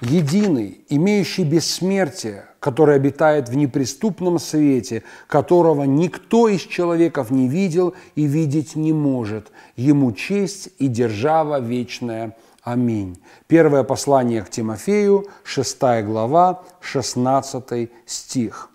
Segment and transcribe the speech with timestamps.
[0.00, 8.24] Единый, имеющий бессмертие, который обитает в неприступном свете, которого никто из человеков не видел и
[8.24, 9.50] видеть не может.
[9.76, 12.36] Ему честь и держава вечная.
[12.62, 13.18] Аминь.
[13.46, 18.70] Первое послание к Тимофею, 6 глава, 16 стих.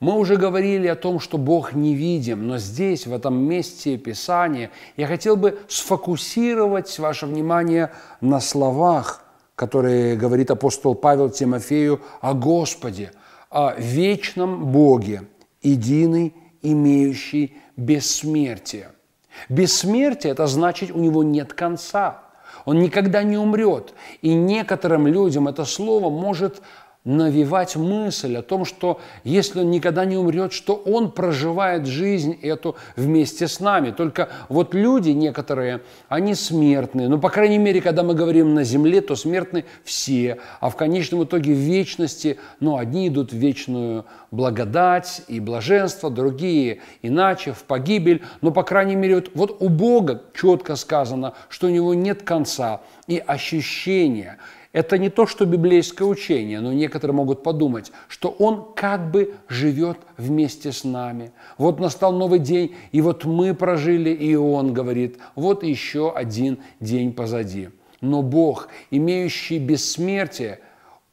[0.00, 5.06] Мы уже говорили о том, что Бог невидим, но здесь, в этом месте Писания, я
[5.06, 7.90] хотел бы сфокусировать ваше внимание
[8.20, 9.24] на словах–
[9.60, 13.12] который говорит апостол Павел Тимофею о Господе,
[13.50, 15.24] о вечном Боге,
[15.60, 18.92] единый, имеющий бессмертие.
[19.50, 22.22] Бессмертие– это значит, у него нет конца.
[22.64, 23.92] Он никогда не умрет.
[24.22, 26.62] И некоторым людям это слово может
[27.04, 32.76] навевать мысль о том, что если он никогда не умрет, что он проживает жизнь эту
[32.94, 33.90] вместе с нами.
[33.90, 37.08] Только вот люди некоторые, они смертные.
[37.08, 40.38] Ну, по крайней мере, когда мы говорим на земле, то смертны все.
[40.60, 46.80] А в конечном итоге в вечности, ну, одни идут в вечную благодать и блаженство, другие
[47.00, 48.22] иначе, в погибель.
[48.42, 52.82] Но, по крайней мере, вот, вот у Бога четко сказано, что у него нет конца
[53.06, 54.36] и ощущения–
[54.72, 59.98] это не то, что библейское учение, но некоторые могут подумать, что Он как бы живет
[60.16, 61.32] вместе с нами.
[61.58, 67.12] Вот настал новый день, и вот мы прожили, и Он говорит, вот еще один день
[67.12, 67.70] позади.
[68.00, 70.60] Но Бог, имеющий бессмертие,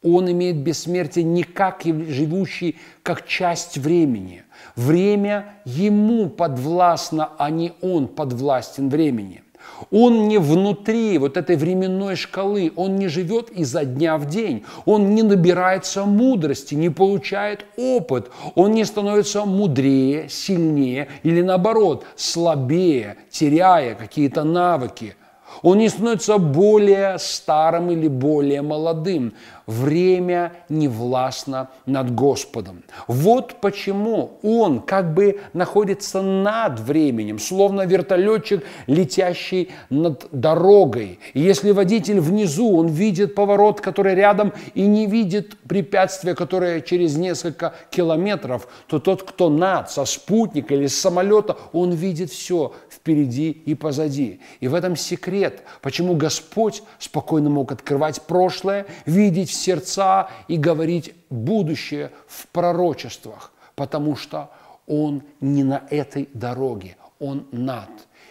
[0.03, 4.44] он имеет бессмертие не как живущий, как часть времени.
[4.75, 9.43] Время ему подвластно, а не он подвластен времени.
[9.92, 15.14] Он не внутри вот этой временной шкалы, он не живет изо дня в день, он
[15.16, 23.95] не набирается мудрости, не получает опыт, он не становится мудрее, сильнее или наоборот слабее, теряя
[23.95, 25.16] какие-то навыки.
[25.64, 29.34] Он не становится более старым или более молодым
[29.67, 32.83] время не властно над Господом.
[33.08, 41.20] Вот почему он как бы находится над временем, словно вертолетчик, летящий над дорогой.
[41.33, 47.17] И если водитель внизу, он видит поворот, который рядом, и не видит препятствия, которое через
[47.17, 53.52] несколько километров, то тот, кто над, со спутника или с самолета, он видит все впереди
[53.52, 54.39] и позади.
[54.61, 62.11] И в этом секрет, почему Господь спокойно мог открывать прошлое, видеть сердца и говорить будущее
[62.27, 64.51] в пророчествах, потому что
[64.85, 67.89] Он не на этой дороге, Он над,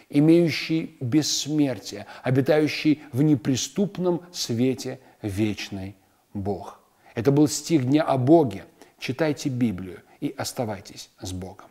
[0.08, 5.96] имеющий бессмертие, обитающий в неприступном свете вечный
[6.34, 6.80] Бог.
[7.14, 8.64] Это был стих дня о Боге.
[8.98, 11.66] Читайте Библию и оставайтесь с Богом.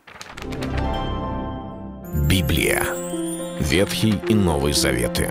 [2.28, 2.84] Библия.
[3.60, 5.30] Ветхий и Новый Заветы.